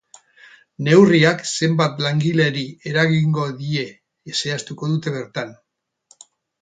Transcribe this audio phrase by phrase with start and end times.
[0.85, 3.85] Neurriak zenbat langileri eragingo die
[4.41, 5.53] zehaztuko dute bertan.